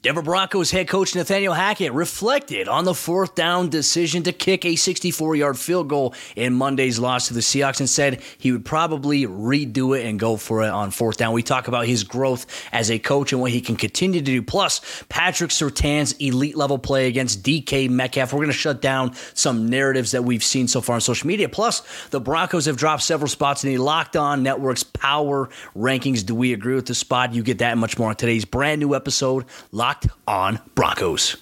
[0.00, 4.76] Denver Broncos head coach Nathaniel Hackett reflected on the fourth down decision to kick a
[4.76, 9.26] 64 yard field goal in Monday's loss to the Seahawks and said he would probably
[9.26, 11.32] redo it and go for it on fourth down.
[11.32, 14.40] We talk about his growth as a coach and what he can continue to do.
[14.40, 18.32] Plus, Patrick Surtain's elite level play against DK Metcalf.
[18.32, 21.48] We're going to shut down some narratives that we've seen so far on social media.
[21.48, 26.24] Plus, the Broncos have dropped several spots in the Locked On Network's power rankings.
[26.24, 27.34] Do we agree with the spot?
[27.34, 29.44] You get that and much more on today's brand new episode.
[29.72, 29.87] Locked
[30.26, 31.36] on Broncos.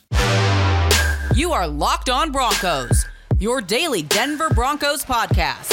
[1.34, 3.05] You are Locked On Broncos,
[3.41, 5.72] your daily Denver Broncos podcast.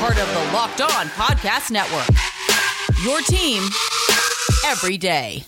[0.00, 2.08] Part of the Locked On Podcast Network.
[3.04, 3.62] Your team
[4.66, 5.44] every day.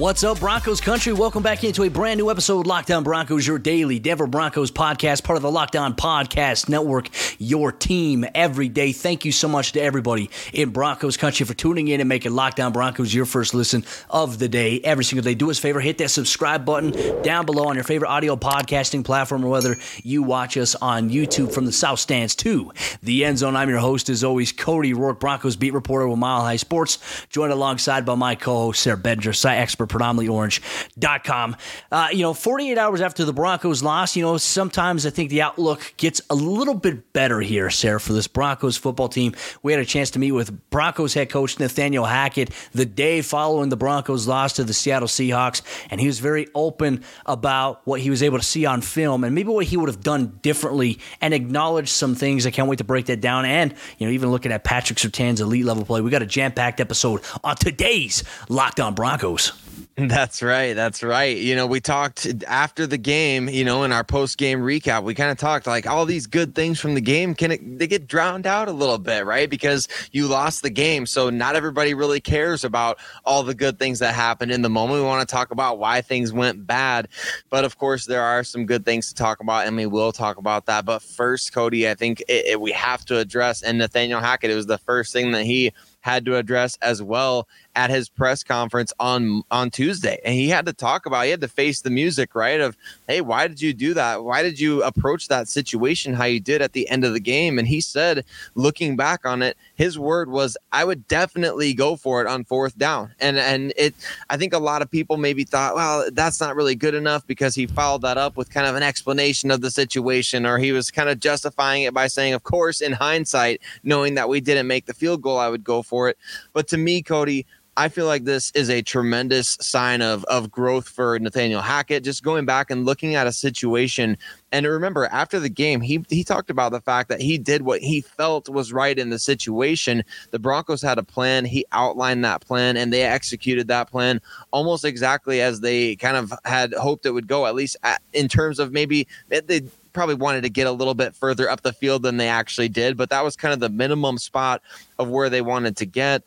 [0.00, 1.12] What's up, Broncos country?
[1.12, 4.70] Welcome back into a brand new episode of Locked On Broncos, your daily Denver Broncos
[4.70, 8.92] podcast, part of the Locked On Podcast Network, your team every day.
[8.92, 12.60] Thank you so much to everybody in Broncos country for tuning in and making Locked
[12.60, 15.34] On Broncos your first listen of the day every single day.
[15.34, 19.04] Do us a favor, hit that subscribe button down below on your favorite audio podcasting
[19.04, 23.36] platform or whether you watch us on YouTube from the South Stands to the end
[23.36, 23.54] zone.
[23.54, 27.52] I'm your host, as always, Cody Roark, Broncos beat reporter with Mile High Sports, joined
[27.52, 31.56] alongside by my co host, Sayre Bedinger, site expert predominantlyorange.com.
[31.90, 35.42] Uh, you know, 48 hours after the Broncos lost, you know, sometimes I think the
[35.42, 39.34] outlook gets a little bit better here, Sarah, for this Broncos football team.
[39.62, 43.68] We had a chance to meet with Broncos head coach Nathaniel Hackett the day following
[43.68, 48.10] the Broncos loss to the Seattle Seahawks, and he was very open about what he
[48.10, 51.34] was able to see on film and maybe what he would have done differently and
[51.34, 52.46] acknowledged some things.
[52.46, 53.44] I can't wait to break that down.
[53.44, 56.52] And, you know, even looking at Patrick Surtain's elite level play, we got a jam
[56.52, 59.52] packed episode on today's Locked On Broncos.
[59.96, 60.74] That's right.
[60.74, 61.36] That's right.
[61.36, 65.14] You know, we talked after the game, you know, in our post game recap, we
[65.14, 68.06] kind of talked like all these good things from the game can it, they get
[68.06, 69.48] drowned out a little bit, right?
[69.48, 71.06] Because you lost the game.
[71.06, 75.00] So not everybody really cares about all the good things that happened in the moment.
[75.00, 77.08] We want to talk about why things went bad.
[77.48, 80.38] But of course, there are some good things to talk about, and we will talk
[80.38, 80.84] about that.
[80.84, 84.54] But first, Cody, I think it, it, we have to address, and Nathaniel Hackett, it
[84.54, 88.92] was the first thing that he had to address as well at his press conference
[88.98, 92.34] on on Tuesday, and he had to talk about he had to face the music
[92.34, 92.76] right of
[93.06, 94.24] hey why did you do that?
[94.24, 97.58] Why did you approach that situation how you did at the end of the game?
[97.58, 102.20] And he said looking back on it his word was I would definitely go for
[102.20, 103.14] it on fourth down.
[103.18, 103.94] And and it
[104.28, 107.54] I think a lot of people maybe thought well that's not really good enough because
[107.54, 110.90] he followed that up with kind of an explanation of the situation or he was
[110.90, 114.86] kind of justifying it by saying of course in hindsight knowing that we didn't make
[114.86, 116.18] the field goal I would go for it.
[116.52, 117.46] But to me Cody
[117.80, 122.04] I feel like this is a tremendous sign of of growth for Nathaniel Hackett.
[122.04, 124.18] Just going back and looking at a situation,
[124.52, 127.80] and remember after the game, he he talked about the fact that he did what
[127.80, 130.04] he felt was right in the situation.
[130.30, 131.46] The Broncos had a plan.
[131.46, 134.20] He outlined that plan, and they executed that plan
[134.50, 137.46] almost exactly as they kind of had hoped it would go.
[137.46, 137.78] At least
[138.12, 139.62] in terms of maybe they
[139.92, 142.96] probably wanted to get a little bit further up the field than they actually did,
[142.96, 144.62] but that was kind of the minimum spot
[145.00, 146.22] of where they wanted to get.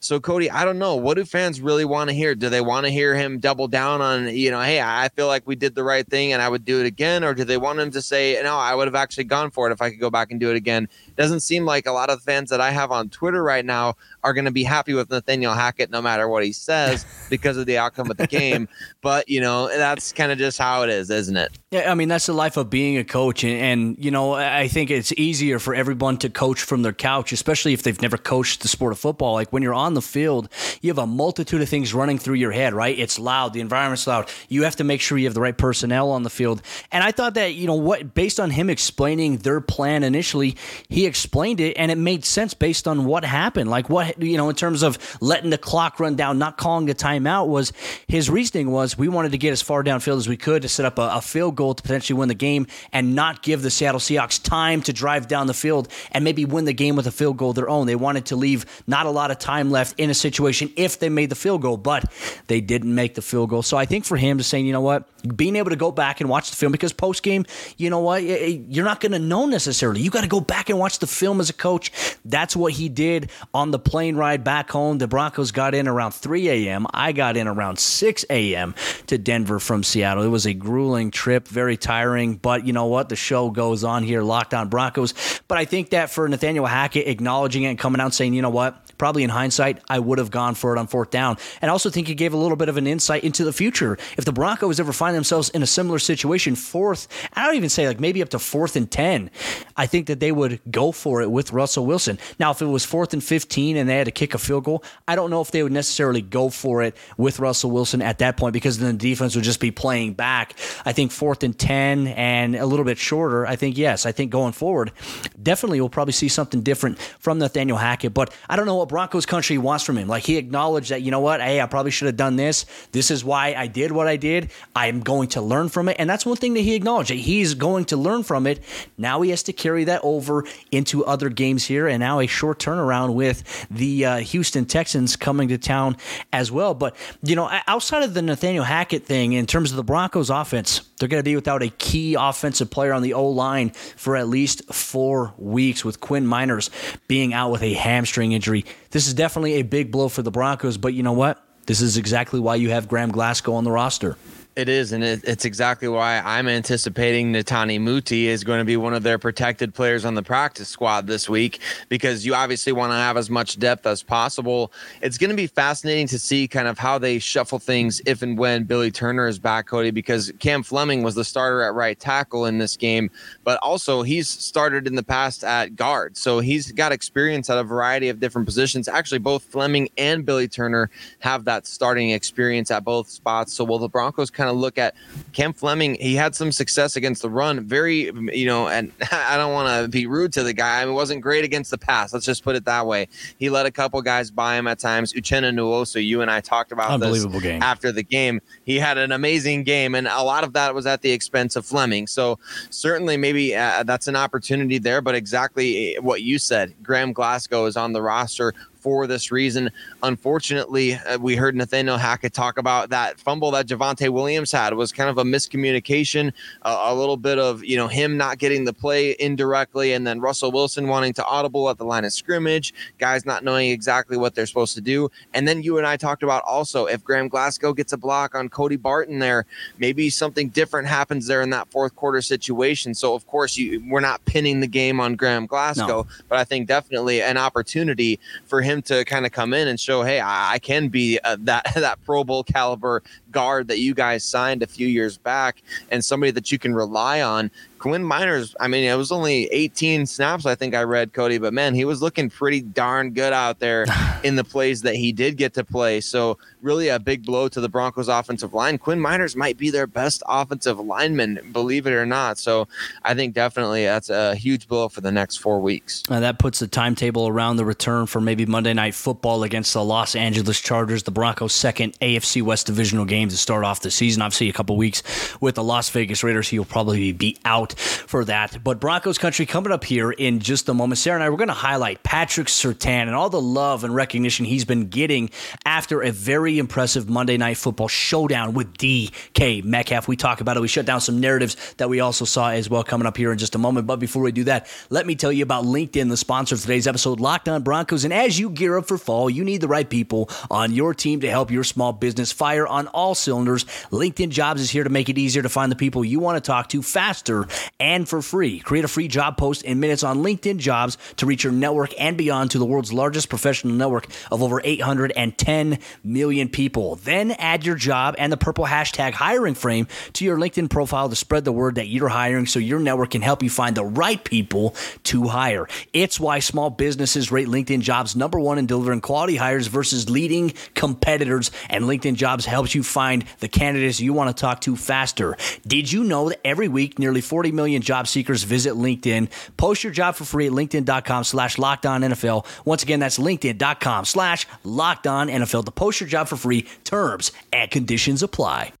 [0.00, 0.96] So, Cody, I don't know.
[0.96, 2.34] What do fans really want to hear?
[2.34, 5.46] Do they want to hear him double down on, you know, hey, I feel like
[5.46, 7.24] we did the right thing and I would do it again?
[7.24, 9.72] Or do they want him to say, no, I would have actually gone for it
[9.72, 10.88] if I could go back and do it again?
[11.06, 13.96] It doesn't seem like a lot of fans that I have on Twitter right now
[14.22, 17.64] are going to be happy with Nathaniel Hackett no matter what he says because of
[17.64, 18.68] the outcome of the game.
[19.00, 21.56] But, you know, that's kind of just how it is, isn't it?
[21.70, 23.42] Yeah, I mean, that's the life of being a coach.
[23.42, 27.32] And, and, you know, I think it's easier for everyone to coach from their couch,
[27.32, 29.34] especially if they've never coached the sport of football.
[29.34, 30.48] Like when you're on the field,
[30.80, 32.98] you have a multitude of things running through your head, right?
[32.98, 34.30] It's loud, the environment's loud.
[34.48, 36.62] You have to make sure you have the right personnel on the field.
[36.92, 40.56] And I thought that, you know, what, based on him explaining their plan initially,
[40.88, 43.70] he explained it and it made sense based on what happened.
[43.70, 46.94] Like what, you know, in terms of letting the clock run down, not calling a
[46.94, 47.72] timeout was
[48.06, 50.86] his reasoning was we wanted to get as far downfield as we could to set
[50.86, 54.00] up a, a field goal to potentially win the game and not give the Seattle
[54.00, 57.36] Seahawks time to drive down the field and maybe win the game with a field
[57.36, 57.86] goal of their own.
[57.86, 61.10] They wanted to leave not a lot of time left in a situation if they
[61.10, 62.10] made the field goal, but
[62.46, 63.62] they didn't make the field goal.
[63.62, 65.06] So I think for him to saying, you know what,
[65.36, 68.22] being able to go back and watch the film because post game, you know what,
[68.22, 70.00] you're not going to know necessarily.
[70.00, 71.90] You got to go back and watch the film as a coach.
[72.24, 74.98] That's what he did on the plane ride back home.
[74.98, 76.86] The Broncos got in around 3 a.m.
[76.92, 78.74] I got in around 6 a.m.
[79.06, 80.22] to Denver from Seattle.
[80.22, 83.08] It was a grueling trip, very tiring, but you know what?
[83.08, 85.14] The show goes on here, Locked On Broncos.
[85.48, 88.50] But I think that for Nathaniel Hackett acknowledging it and coming out saying, you know
[88.50, 91.38] what, probably in hindsight, I would have gone for it on fourth down.
[91.62, 93.96] And I also think it gave a little bit of an insight into the future.
[94.16, 97.86] If the Broncos ever find themselves in a similar situation, fourth, I don't even say
[97.86, 99.30] like maybe up to fourth and 10,
[99.76, 102.18] I think that they would go for it with Russell Wilson.
[102.38, 104.84] Now, if it was fourth and 15 and they had to kick a field goal,
[105.06, 108.36] I don't know if they would necessarily go for it with Russell Wilson at that
[108.36, 110.54] point because then the defense would just be playing back.
[110.84, 114.30] I think fourth and 10 and a little bit shorter, I think, yes, I think
[114.30, 114.92] going forward,
[115.40, 118.14] definitely we'll probably see something different from Nathaniel Hackett.
[118.14, 120.08] But I don't know what Broncos country wants from him.
[120.08, 122.66] Like he acknowledged that, you know what, hey, I probably should have done this.
[122.92, 124.50] This is why I did what I did.
[124.74, 125.96] I'm going to learn from it.
[125.98, 128.60] And that's one thing that he acknowledged that he's going to learn from it.
[128.96, 131.86] Now he has to carry that over into other games here.
[131.86, 135.96] And now a short turnaround with the uh, Houston Texans coming to town
[136.32, 136.74] as well.
[136.74, 140.82] But, you know, outside of the Nathaniel Hackett thing, in terms of the Broncos offense,
[140.98, 144.28] they're going to be without a key offensive player on the O line for at
[144.28, 146.70] least four weeks, with Quinn Meinerz
[147.06, 148.64] being out with a hamstring injury.
[148.90, 151.44] This is definitely a big blow for the Broncos, but you know what?
[151.66, 154.16] This is exactly why you have Graham Glasgow on the roster.
[154.58, 158.76] It is, and it, it's exactly why I'm anticipating Netane Muti is going to be
[158.76, 162.90] one of their protected players on the practice squad this week because you obviously want
[162.90, 164.72] to have as much depth as possible.
[165.00, 168.36] It's going to be fascinating to see kind of how they shuffle things if and
[168.36, 172.44] when Billy Turner is back, Cody, because Cam Fleming was the starter at right tackle
[172.44, 173.12] in this game,
[173.44, 176.16] but also he's started in the past at guard.
[176.16, 178.88] So he's got experience at a variety of different positions.
[178.88, 180.90] Actually, both Fleming and Billy Turner
[181.20, 183.52] have that starting experience at both spots.
[183.52, 184.94] So will the Broncos kind of look at
[185.32, 187.60] Cam Fleming, he had some success against the run.
[187.60, 190.82] Very, you know, and I don't want to be rude to the guy.
[190.82, 192.12] I mean, wasn't great against the pass.
[192.12, 193.08] Let's just put it that way.
[193.38, 195.12] He let a couple guys by him at times.
[195.12, 197.62] Uchenna Nwosu, you and I talked about Unbelievable game.
[197.62, 198.40] after the game.
[198.64, 201.66] He had an amazing game, and a lot of that was at the expense of
[201.66, 202.06] Fleming.
[202.06, 202.38] So
[202.70, 205.00] certainly, maybe uh, that's an opportunity there.
[205.00, 208.54] But exactly what you said, Graham Glasgow is on the roster
[208.88, 209.70] for this reason.
[210.02, 214.92] Unfortunately, uh, we heard Nathaniel Hackett talk about that fumble that Javonte Williams had was
[214.92, 216.32] kind of a miscommunication,
[216.62, 220.20] uh, a little bit of you know him not getting the play indirectly, and then
[220.20, 224.34] Russell Wilson wanting to audible at the line of scrimmage, guys not knowing exactly what
[224.34, 227.74] they're supposed to do, and then you and I talked about also if Graham Glasgow
[227.74, 229.44] gets a block on Cody Barton there,
[229.76, 232.94] maybe something different happens there in that fourth quarter situation.
[232.94, 236.06] So of course you we're not pinning the game on Graham Glasgow, no.
[236.30, 240.02] but I think definitely an opportunity for him to kind of come in and show,
[240.02, 244.24] hey, I, I can be uh, that that Pro Bowl caliber guard that you guys
[244.24, 248.68] signed a few years back, and somebody that you can rely on Quinn Meinerz, I
[248.68, 252.02] mean, it was only 18 snaps, I think I read Cody, but man, he was
[252.02, 253.86] looking pretty darn good out there
[254.24, 256.00] in the plays that he did get to play.
[256.00, 258.78] So, really a big blow to the Broncos offensive line.
[258.78, 262.38] Quinn Meinerz might be their best offensive lineman, believe it or not.
[262.38, 262.68] So,
[263.02, 266.02] I think definitely that's a huge blow for the next four weeks.
[266.10, 269.84] And that puts the timetable around the return for maybe Monday Night Football against the
[269.84, 274.22] Los Angeles Chargers, the Broncos' second AFC West divisional game to start off the season.
[274.22, 275.02] Obviously, a couple weeks
[275.40, 278.62] with the Las Vegas Raiders, he'll probably be out for that.
[278.62, 280.98] But Broncos country coming up here in just a moment.
[280.98, 284.44] Sarah and I, we're going to highlight Patrick Surtain and all the love and recognition
[284.44, 285.30] he's been getting
[285.64, 290.08] after a very impressive Monday Night Football showdown with DK Metcalf.
[290.08, 290.60] We talk about it.
[290.60, 293.38] We shut down some narratives that we also saw as well coming up here in
[293.38, 293.86] just a moment.
[293.86, 296.86] But before we do that, let me tell you about LinkedIn, the sponsor of today's
[296.86, 298.04] episode, Locked On Broncos.
[298.04, 301.20] And as you gear up for fall, you need the right people on your team
[301.20, 303.64] to help your small business fire on all cylinders.
[303.90, 306.46] LinkedIn Jobs is here to make it easier to find the people you want to
[306.46, 307.48] talk to faster
[307.80, 308.60] and for free.
[308.60, 312.16] Create a free job post in minutes on LinkedIn Jobs to reach your network and
[312.16, 316.94] beyond to the world's largest professional network of over 810 million people.
[316.94, 321.16] Then add your job and the purple hashtag hiring frame to your LinkedIn profile to
[321.16, 324.22] spread the word that you're hiring so your network can help you find the right
[324.22, 325.66] people to hire.
[325.92, 330.52] It's why small businesses rate LinkedIn Jobs number one in delivering quality hires versus leading
[330.74, 335.36] competitors, and LinkedIn Jobs helps you find the candidates you want to talk to faster.
[335.66, 339.28] Did you know that every week nearly 40 40 million job seekers visit LinkedIn.
[339.56, 342.44] Post your job for free at LinkedIn.com slash locked on NFL.
[342.64, 346.66] Once again, that's LinkedIn.com slash locked on NFL to post your job for free.
[346.84, 348.72] Terms and conditions apply.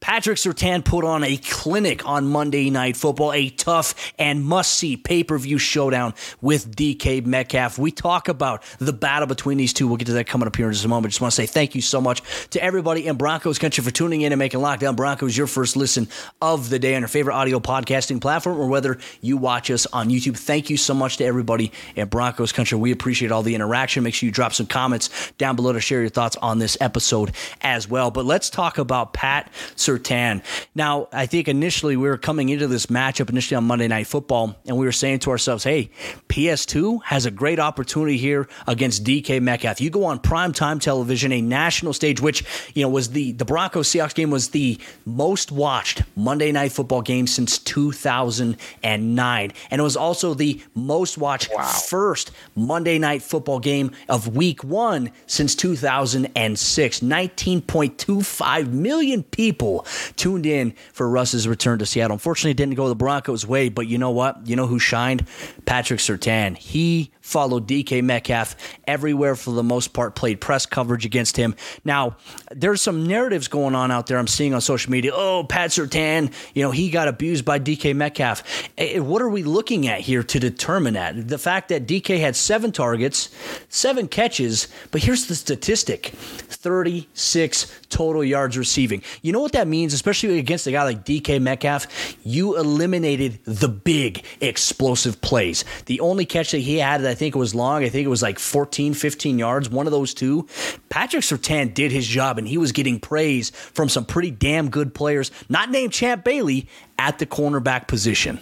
[0.00, 4.96] Patrick Surtain put on a clinic on Monday Night Football, a tough and must see
[4.96, 7.78] pay per view showdown with DK Metcalf.
[7.78, 9.86] We talk about the battle between these two.
[9.86, 11.12] We'll get to that coming up here in just a moment.
[11.12, 14.22] Just want to say thank you so much to everybody in Broncos country for tuning
[14.22, 16.08] in and making Locked On Broncos your first listen
[16.40, 20.08] of the day on your favorite audio podcasting platform or whether you watch us on
[20.08, 20.36] YouTube.
[20.38, 22.78] Thank you so much to everybody in Broncos country.
[22.78, 24.02] We appreciate all the interaction.
[24.02, 27.32] Make sure you drop some comments down below to share your thoughts on this episode
[27.60, 28.10] as well.
[28.10, 30.42] But let's talk about Pat Surtain Surtain.
[30.74, 34.56] Now, I think initially we were coming into this matchup initially on Monday Night Football,
[34.66, 35.90] and we were saying to ourselves, hey,
[36.28, 39.80] PS2 has a great opportunity here against DK Metcalf.
[39.80, 42.44] You go on primetime television, a national stage, which,
[42.74, 47.02] you know, was the, the Broncos Seahawks game was the most watched Monday Night Football
[47.02, 49.52] game since 2009.
[49.70, 51.64] And it was also the most watched wow.
[51.64, 57.00] first Monday Night Football game of week one since 2006.
[57.00, 59.79] 19.25 million people
[60.16, 62.14] tuned in for Russ's return to Seattle.
[62.14, 64.46] Unfortunately, it didn't go the Broncos' way, but you know what?
[64.46, 65.26] You know who shined?
[65.66, 66.56] Patrick Surtain.
[66.56, 68.56] He followed DK Metcalf
[68.86, 71.54] everywhere for the most part, played press coverage against him.
[71.84, 72.16] Now,
[72.50, 75.12] there's some narratives going on out there I'm seeing on social media.
[75.14, 78.42] Oh, Pat Surtain, you know, he got abused by DK Metcalf.
[78.76, 81.28] Eh, eh, what are we looking at here to determine that?
[81.28, 83.30] The fact that DK had seven targets,
[83.68, 89.02] seven catches, but here's the statistic 36 total yards receiving.
[89.22, 92.16] You know what that means, especially against a guy like DK Metcalf?
[92.24, 95.64] You eliminated the big explosive plays.
[95.86, 98.22] The only catch that he had that think it was long, I think it was
[98.22, 100.48] like 14, 15 yards, one of those two.
[100.88, 104.94] Patrick Surtain did his job and he was getting praise from some pretty damn good
[104.94, 106.66] players, not named Champ Bailey,
[106.98, 108.38] at the cornerback position.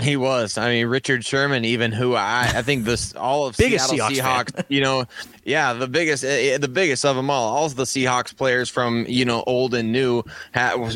[0.00, 0.58] He was.
[0.58, 4.52] I mean, Richard Sherman, even who I, I think this all of Biggest Seattle Seahawks,
[4.52, 5.04] Seahawks you know,
[5.44, 7.56] yeah, the biggest, eh, eh, the biggest of them all.
[7.56, 10.22] All the Seahawks players from you know old and new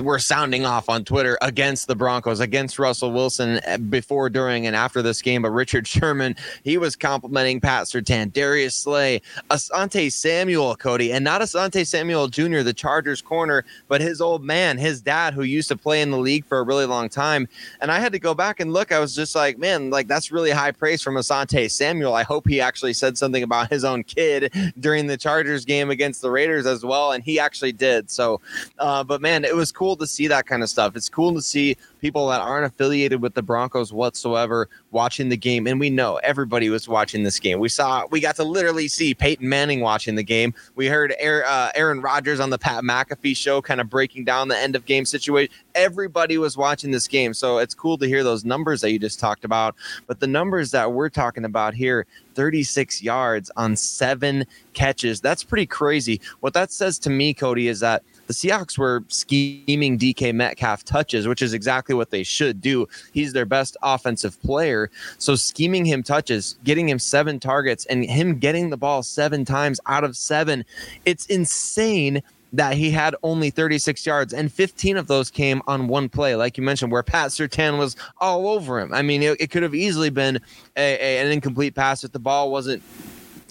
[0.01, 4.77] were sounding off on Twitter against the Broncos, against Russell Wilson eh, before, during, and
[4.77, 5.43] after this game.
[5.43, 11.41] But Richard Sherman, he was complimenting Pat Surtain, Darius Slay, Asante Samuel, Cody, and not
[11.41, 15.77] Asante Samuel Jr., the Chargers corner, but his old man, his dad, who used to
[15.77, 17.49] play in the league for a really long time.
[17.81, 18.93] And I had to go back and look.
[18.93, 22.15] I was just like, man, like that's really high praise from Asante Samuel.
[22.15, 25.91] I hope he actually said something about his own kid did during the Chargers game
[25.91, 28.11] against the Raiders as well, and he actually did.
[28.11, 28.41] So,
[28.79, 30.97] uh, but man, it was cool to see that kind of stuff.
[30.97, 35.67] It's cool to see people that aren't affiliated with the Broncos whatsoever watching the game.
[35.67, 37.61] And we know everybody was watching this game.
[37.61, 40.53] We saw, we got to literally see Peyton Manning watching the game.
[40.75, 44.59] We heard uh, Aaron Rodgers on the Pat McAfee show kind of breaking down the
[44.59, 45.51] end of game situation.
[45.75, 47.33] Everybody was watching this game.
[47.33, 49.75] So it's cool to hear those numbers that you just talked about.
[50.07, 54.45] But the numbers that we're talking about here 36 yards on seven
[54.75, 55.21] catches.
[55.23, 56.21] That's pretty crazy.
[56.41, 61.29] What that says to me, Cody, is that the Seahawks were scheming DK Metcalf touches,
[61.29, 62.89] which is exactly what they should do.
[63.13, 64.91] He's their best offensive player.
[65.19, 69.81] So scheming him touches, getting him seven targets, and him getting the ball seven times
[69.87, 70.65] out of seven,
[71.05, 72.23] it's insane
[72.55, 76.57] that he had only 36 yards and 15 of those came on one play like
[76.57, 79.75] you mentioned where pat surtain was all over him i mean it, it could have
[79.75, 80.37] easily been
[80.77, 82.81] a, a, an incomplete pass if the ball wasn't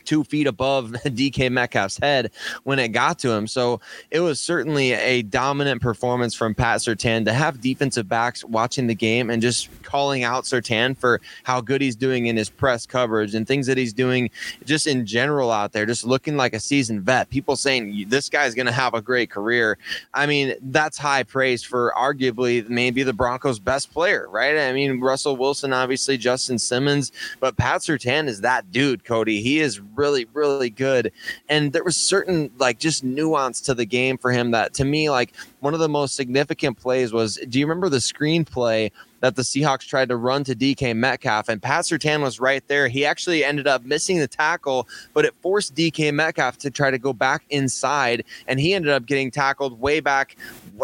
[0.06, 2.32] two feet above DK Metcalf's head
[2.64, 3.48] when it got to him.
[3.48, 3.82] So
[4.12, 8.96] it was certainly a dominant performance from Pat Surtain to have defensive backs watching the
[8.96, 13.36] game and just calling out Surtain for how good he's doing in his press coverage
[13.36, 14.30] and things that he's doing
[14.66, 17.30] just in general out there, just looking like a seasoned vet.
[17.30, 19.78] People saying this guy's going to have a great career.
[20.14, 24.58] I mean, that's high praise for arguably maybe the Broncos' best player, right?
[24.58, 29.42] I mean, Russell Wilson, obviously, Justin Simmons, but Pat Surtain is that dude, Cody.
[29.42, 31.12] He is really really good.
[31.48, 35.10] And there was certain like just nuance to the game for him that to me,
[35.10, 38.92] like one of the most significant plays was do you remember the screenplay
[39.24, 42.90] that the Seahawks tried to run to DK Metcalf, and Pat Surtain was right there.
[42.90, 46.98] He actually ended up missing the tackle, but it forced DK Metcalf to try to
[46.98, 50.36] go back inside, and he ended up getting tackled way back.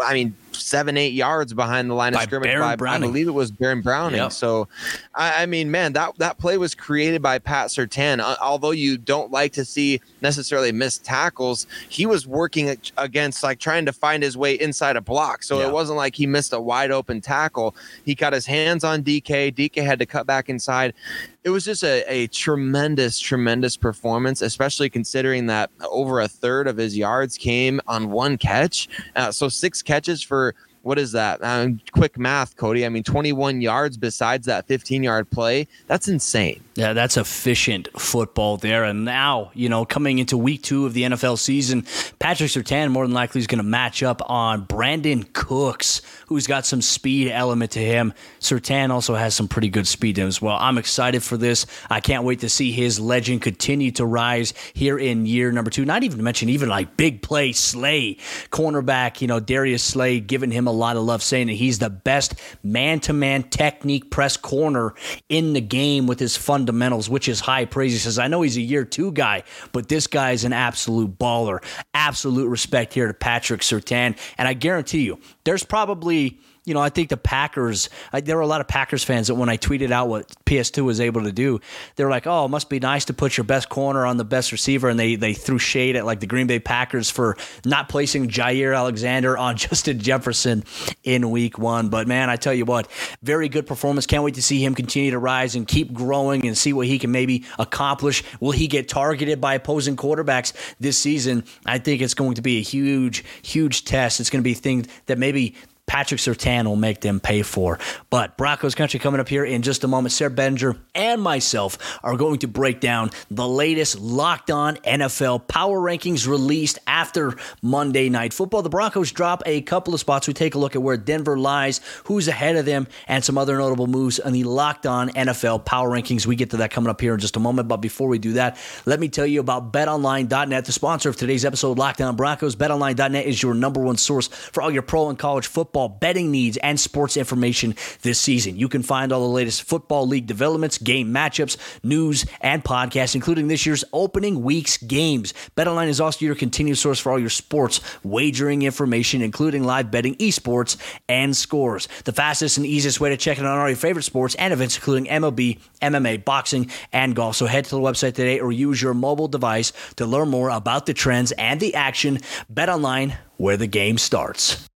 [0.02, 2.76] I mean, seven, eight yards behind the line by of scrimmage by.
[2.86, 4.18] I believe it was Baron Browning.
[4.18, 4.32] Yep.
[4.32, 4.68] So,
[5.14, 8.20] I, I, mean, man, that, that play was created by Pat Surtain.
[8.20, 13.58] Uh, although you don't like to see necessarily missed tackles, he was working against like
[13.58, 15.42] trying to find his way inside a block.
[15.42, 15.68] So yeah.
[15.68, 17.74] it wasn't like he missed a wide open tackle.
[18.04, 19.54] He got his hands on DK.
[19.54, 20.94] DK had to cut back inside
[21.42, 26.76] it was just a, a tremendous, tremendous performance, especially considering that over a third of
[26.76, 28.88] his yards came on one catch.
[29.16, 30.54] Uh, so six catches for
[30.90, 31.38] what is that?
[31.40, 32.84] Um, quick math, Cody.
[32.84, 35.68] I mean, 21 yards besides that 15 yard play.
[35.86, 36.64] That's insane.
[36.74, 38.82] Yeah, that's efficient football there.
[38.82, 41.84] And now, you know, coming into week two of the NFL season,
[42.18, 46.66] Patrick Surtain more than likely is going to match up on Brandin Cooks, who's got
[46.66, 48.12] some speed element to him.
[48.40, 50.56] Surtain also has some pretty good speed to him as well.
[50.58, 51.66] I'm excited for this.
[51.88, 55.84] I can't wait to see his legend continue to rise here in year number two.
[55.84, 58.16] Not even to mention even like big play Slay,
[58.50, 61.90] cornerback, you know, Darius Slay giving him a lot of love, saying that he's the
[61.90, 64.94] best man to man technique press corner
[65.28, 67.92] in the game with his fundamentals, which is high praise.
[67.92, 71.18] He says, I know he's a year two guy, but this guy is an absolute
[71.18, 71.62] baller.
[71.94, 74.16] Absolute respect here to Patrick Surtain.
[74.38, 78.42] And I guarantee you, there's probably you know, I think the Packers, I, there were
[78.42, 81.32] a lot of Packers fans that when I tweeted out what PS2 was able to
[81.32, 81.60] do,
[81.96, 84.24] they were like, oh, it must be nice to put your best corner on the
[84.24, 84.88] best receiver.
[84.88, 88.76] And they, they threw shade at like the Green Bay Packers for not placing Jaire
[88.76, 90.64] Alexander on Justin Jefferson
[91.02, 91.88] in week one.
[91.88, 92.90] But man, I tell you what,
[93.22, 94.06] very good performance.
[94.06, 96.98] Can't wait to see him continue to rise and keep growing and see what he
[96.98, 98.22] can maybe accomplish.
[98.38, 101.44] Will he get targeted by opposing quarterbacks this season?
[101.64, 104.20] I think it's going to be a huge, huge test.
[104.20, 105.54] It's going to be a thing that maybe
[105.90, 107.80] Patrick Surtain will make them pay for.
[108.10, 110.12] But Broncos country coming up here in just a moment.
[110.12, 115.80] Sayre Bedinger and myself are going to break down the latest locked on NFL power
[115.80, 118.62] rankings released after Monday Night Football.
[118.62, 120.28] The Broncos drop a couple of spots.
[120.28, 123.58] We take a look at where Denver lies, who's ahead of them, and some other
[123.58, 126.24] notable moves on the locked on NFL power rankings.
[126.24, 127.66] We get to that coming up here in just a moment.
[127.66, 131.44] But before we do that, let me tell you about betonline.net, the sponsor of today's
[131.44, 132.54] episode, Locked On Broncos.
[132.54, 136.30] Betonline.net is your number one source for all your pro and college football football betting
[136.30, 138.56] needs and sports information this season.
[138.56, 143.48] You can find all the latest football league developments, game matchups, news, and podcasts, including
[143.48, 145.32] this year's opening week's games.
[145.56, 150.16] BetOnline is also your continued source for all your sports wagering information, including live betting,
[150.16, 150.76] esports,
[151.08, 151.88] and scores.
[152.04, 154.76] The fastest and easiest way to check in on all your favorite sports and events,
[154.76, 157.36] including MLB, MMA, boxing, and golf.
[157.36, 160.84] So head to the website today or use your mobile device to learn more about
[160.84, 162.18] the trends and the action.
[162.52, 164.69] BetOnline, where the game starts.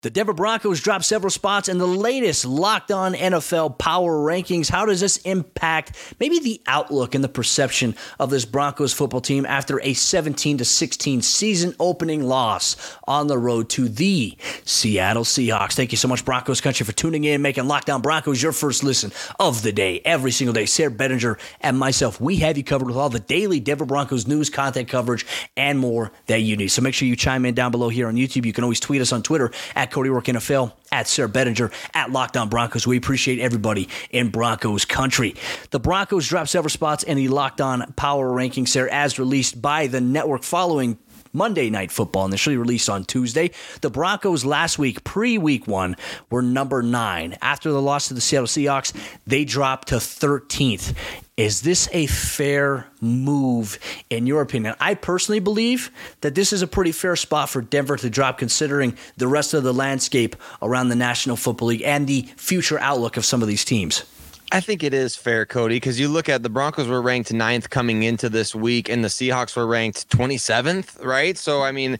[0.00, 4.70] The Denver Broncos dropped several spots in the latest Locked On NFL Power Rankings.
[4.70, 9.44] How does this impact maybe the outlook and the perception of this Broncos football team
[9.44, 12.76] after a 17 to 16 season opening loss
[13.08, 15.72] on the road to the Seattle Seahawks?
[15.72, 18.84] Thank you so much, Broncos country, for tuning in, making Locked On Broncos your first
[18.84, 20.66] listen of the day every single day.
[20.66, 24.48] Sayre Bedinger and myself, we have you covered with all the daily Denver Broncos news,
[24.48, 25.26] content coverage,
[25.56, 26.68] and more that you need.
[26.68, 28.46] So make sure you chime in down below here on YouTube.
[28.46, 31.72] You can always tweet us on Twitter at at Cody Roark NFL, at Sayre Bedinger,
[31.94, 32.86] at Locked On Broncos.
[32.86, 35.34] We appreciate everybody in Broncos country.
[35.70, 39.86] The Broncos dropped several spots in the Locked On Power Rankings there as released by
[39.86, 40.98] the network following
[41.38, 43.52] Monday Night Football, initially released on Tuesday.
[43.80, 45.96] The Broncos last week, pre week one,
[46.30, 47.38] were number nine.
[47.40, 48.92] After the loss to the Seattle Seahawks,
[49.26, 50.94] they dropped to 13th.
[51.36, 53.78] Is this a fair move
[54.10, 54.74] in your opinion?
[54.80, 55.92] I personally believe
[56.22, 59.62] that this is a pretty fair spot for Denver to drop considering the rest of
[59.62, 63.64] the landscape around the National Football League and the future outlook of some of these
[63.64, 64.02] teams.
[64.50, 67.68] I think it is fair, Cody, because you look at the Broncos were ranked ninth
[67.68, 71.36] coming into this week, and the Seahawks were ranked 27th, right?
[71.36, 71.98] So, I mean,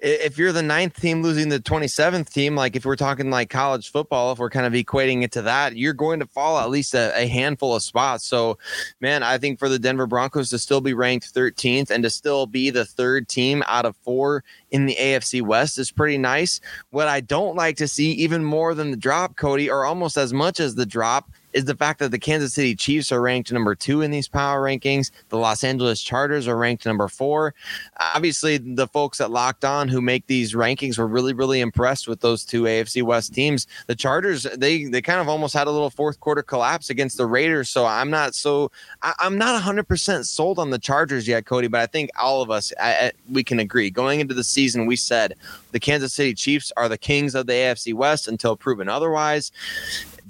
[0.00, 3.90] if you're the ninth team losing the 27th team, like if we're talking like college
[3.90, 6.94] football, if we're kind of equating it to that, you're going to fall at least
[6.94, 8.24] a, a handful of spots.
[8.24, 8.56] So,
[9.02, 12.46] man, I think for the Denver Broncos to still be ranked 13th and to still
[12.46, 16.58] be the third team out of four in the AFC West is pretty nice.
[16.88, 20.32] What I don't like to see, even more than the drop, Cody, or almost as
[20.32, 23.74] much as the drop, is the fact that the Kansas City Chiefs are ranked number
[23.74, 25.10] two in these power rankings.
[25.28, 27.54] The Los Angeles Chargers are ranked number four.
[27.98, 32.20] Obviously, the folks at Locked On who make these rankings were really, really impressed with
[32.20, 33.66] those two AFC West teams.
[33.86, 37.26] The Chargers, they they kind of almost had a little fourth quarter collapse against the
[37.26, 37.68] Raiders.
[37.68, 38.70] So I'm not so
[39.02, 41.68] I, am not 100 percent sold on the Chargers yet, Cody.
[41.68, 44.86] But I think all of us I, I, we can agree going into the season
[44.86, 45.34] we said
[45.72, 49.52] the Kansas City Chiefs are the kings of the AFC West until proven otherwise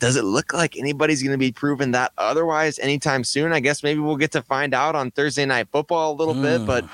[0.03, 3.53] does it look like anybody's going to be proven that otherwise anytime soon?
[3.53, 6.43] I guess maybe we'll get to find out on Thursday night football a little mm.
[6.43, 6.85] bit, but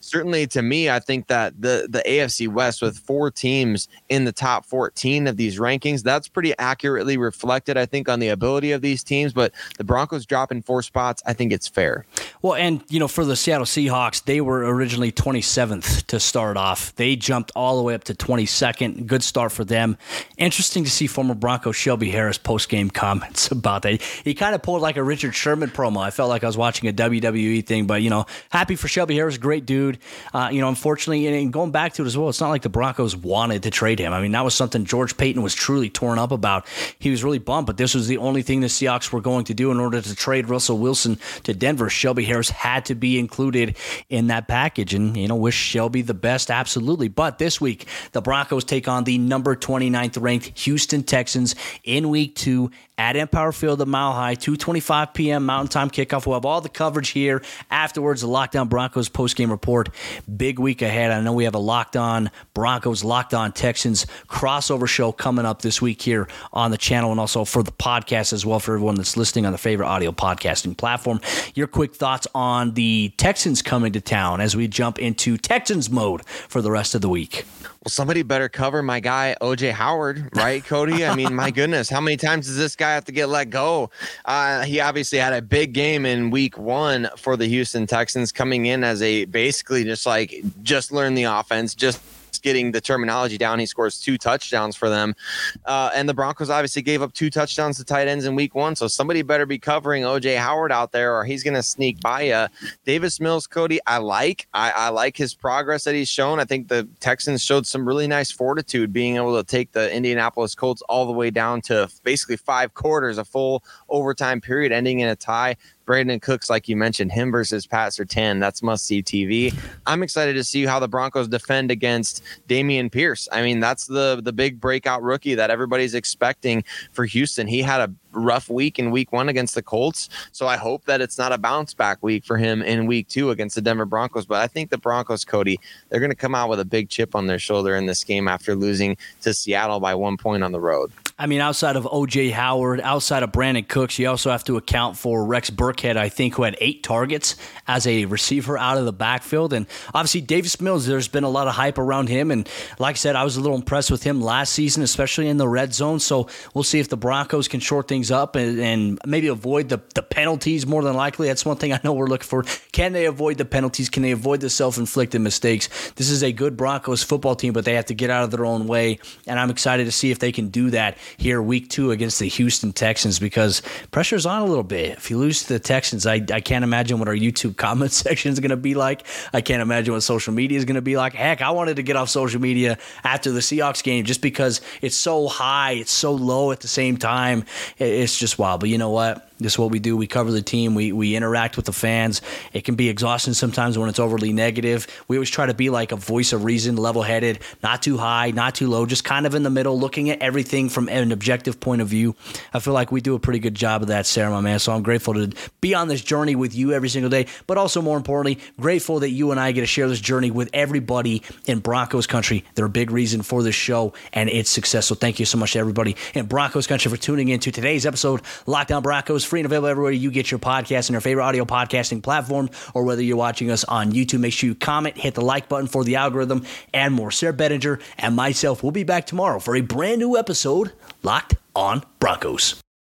[0.00, 4.32] certainly to me, I think that the the AFC West with four teams in the
[4.32, 8.82] top 14 of these rankings, that's pretty accurately reflected, I think, on the ability of
[8.82, 9.32] these teams.
[9.32, 12.04] But the Broncos dropping four spots, I think it's fair.
[12.46, 16.94] Well, and you know, for the Seattle Seahawks, they were originally 27th to start off.
[16.94, 19.04] They jumped all the way up to 22nd.
[19.08, 19.98] Good start for them.
[20.38, 24.00] Interesting to see former Bronco Shelby Harris post game comments about that.
[24.00, 25.98] He kind of pulled like a Richard Sherman promo.
[26.00, 29.16] I felt like I was watching a WWE thing, but you know, happy for Shelby
[29.16, 29.98] Harris, great dude.
[30.32, 32.68] Uh, you know, unfortunately, and going back to it as well, it's not like the
[32.68, 34.12] Broncos wanted to trade him.
[34.12, 36.64] I mean, that was something George Paton was truly torn up about.
[37.00, 39.54] He was really bummed, but this was the only thing the Seahawks were going to
[39.54, 41.90] do in order to trade Russell Wilson to Denver.
[41.90, 43.76] Shelby Harris had to be included
[44.08, 47.08] in that package, and you know, wish Shelby the best, absolutely.
[47.08, 52.34] But this week, the Broncos take on the number 29th ranked Houston Texans in Week
[52.34, 55.46] Two at Empower Field at Mile High, 2:25 p.m.
[55.46, 56.26] Mountain Time kickoff.
[56.26, 58.22] We'll have all the coverage here afterwards.
[58.22, 59.90] The Locked On Broncos post-game report.
[60.36, 61.10] Big week ahead.
[61.10, 65.62] I know we have a Locked On Broncos, Locked On Texans crossover show coming up
[65.62, 68.94] this week here on the channel, and also for the podcast as well for everyone
[68.94, 71.20] that's listening on their favorite audio podcasting platform.
[71.54, 76.26] Your quick thoughts on the Texans coming to town as we jump into Texans mode
[76.26, 77.44] for the rest of the week.
[77.86, 81.06] Well, somebody better cover my guy OJ Howard, right, Cody?
[81.06, 83.90] I mean, my goodness, how many times does this guy have to get let go?
[84.24, 88.66] Uh, he obviously had a big game in Week One for the Houston Texans, coming
[88.66, 92.00] in as a basically just like just learn the offense, just
[92.46, 93.58] getting the terminology down.
[93.58, 95.16] He scores two touchdowns for them.
[95.64, 98.76] Uh, and the Broncos obviously gave up two touchdowns to tight ends in week one.
[98.76, 102.22] So somebody better be covering OJ Howard out there or he's going to sneak by
[102.22, 102.46] you.
[102.84, 104.46] Davis Mills, Cody, I like.
[104.54, 106.38] I, I like his progress that he's shown.
[106.38, 110.54] I think the Texans showed some really nice fortitude being able to take the Indianapolis
[110.54, 115.08] Colts all the way down to basically five quarters, a full overtime period ending in
[115.08, 115.56] a tie.
[115.86, 119.56] Brandin Cooks, like you mentioned, him versus Pat Surtain, that's must see TV.
[119.86, 123.28] I'm excited to see how the Broncos defend against Dameon Pierce.
[123.30, 127.46] I mean, that's the the big breakout rookie that everybody's expecting for Houston.
[127.46, 130.08] He had a rough week in week one against the Colts.
[130.32, 133.30] So I hope that it's not a bounce back week for him in week two
[133.30, 134.26] against the Denver Broncos.
[134.26, 137.14] But I think the Broncos, Cody, they're going to come out with a big chip
[137.14, 140.60] on their shoulder in this game after losing to Seattle by one point on the
[140.60, 140.90] road.
[141.18, 144.98] I mean, outside of OJ Howard, outside of Brandin Cooks, you also have to account
[144.98, 148.92] for Rex Burkhead, I think, who had eight targets as a receiver out of the
[148.92, 149.54] backfield.
[149.54, 152.30] And obviously, Davis Mills, there's been a lot of hype around him.
[152.30, 152.46] And
[152.78, 155.48] like I said, I was a little impressed with him last season, especially in the
[155.48, 156.00] red zone.
[156.00, 159.80] So we'll see if the Broncos can short things up and, and maybe avoid the,
[159.94, 161.28] the penalties more than likely.
[161.28, 162.42] That's one thing I know we're looking for.
[162.72, 163.88] Can they avoid the penalties?
[163.88, 165.92] Can they avoid the self inflicted mistakes?
[165.92, 168.44] This is a good Broncos football team, but they have to get out of their
[168.44, 168.98] own way.
[169.26, 172.28] And I'm excited to see if they can do that here week two against the
[172.28, 174.96] Houston Texans because pressure's on a little bit.
[174.98, 178.32] If you lose to the Texans, I, I can't imagine what our YouTube comment section
[178.32, 179.06] is going to be like.
[179.32, 181.14] I can't imagine what social media is going to be like.
[181.14, 184.96] Heck, I wanted to get off social media after the Seahawks game just because it's
[184.96, 187.44] so high, it's so low at the same time.
[187.78, 188.60] It's just wild.
[188.60, 189.28] But you know what?
[189.38, 189.96] This is what we do.
[189.96, 190.74] We cover the team.
[190.74, 192.22] We we interact with the fans.
[192.52, 194.86] It can be exhausting sometimes when it's overly negative.
[195.08, 198.30] We always try to be like a voice of reason, level headed, not too high,
[198.30, 201.60] not too low, just kind of in the middle, looking at everything from an objective
[201.60, 202.14] point of view.
[202.54, 204.58] I feel like we do a pretty good job of that, Sarah, my man.
[204.58, 207.82] So I'm grateful to be on this journey with you every single day, but also
[207.82, 211.58] more importantly, grateful that you and I get to share this journey with everybody in
[211.58, 212.44] Broncos country.
[212.54, 214.86] They're a big reason for this show and its success.
[214.86, 217.84] So thank you so much to everybody in Broncos country for tuning in to today's
[217.84, 221.24] episode, Locked On Broncos free and available everywhere you get your podcast and your favorite
[221.24, 224.20] audio podcasting platform, or whether you're watching us on YouTube.
[224.20, 227.10] Make sure you comment, hit the like button for the algorithm, and more.
[227.10, 231.82] Sayre Bedinger and myself will be back tomorrow for a brand new episode, Locked on
[231.98, 232.60] Broncos.